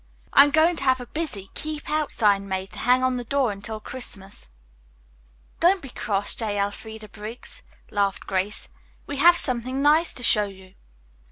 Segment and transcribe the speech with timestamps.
[0.33, 3.51] I'm going to have a 'Busy, Keep Out' sign made to hang on the door
[3.51, 4.49] until Christmas."
[5.59, 6.57] "Don't be cross, J.
[6.59, 8.67] Elfreda Briggs," laughed Grace.
[9.05, 10.73] "We have something nice to show you."